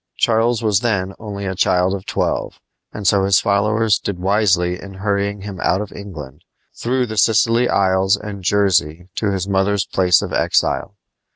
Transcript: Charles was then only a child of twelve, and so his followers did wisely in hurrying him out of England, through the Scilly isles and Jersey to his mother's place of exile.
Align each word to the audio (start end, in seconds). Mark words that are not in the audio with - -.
Charles 0.17 0.63
was 0.63 0.79
then 0.79 1.13
only 1.19 1.45
a 1.45 1.53
child 1.53 1.93
of 1.93 2.07
twelve, 2.07 2.59
and 2.91 3.05
so 3.05 3.23
his 3.23 3.39
followers 3.39 3.99
did 3.99 4.17
wisely 4.17 4.81
in 4.81 4.95
hurrying 4.95 5.41
him 5.41 5.59
out 5.61 5.79
of 5.79 5.91
England, 5.91 6.41
through 6.75 7.05
the 7.05 7.19
Scilly 7.19 7.69
isles 7.69 8.17
and 8.17 8.41
Jersey 8.41 9.09
to 9.17 9.29
his 9.31 9.47
mother's 9.47 9.85
place 9.85 10.23
of 10.23 10.33
exile. 10.33 10.97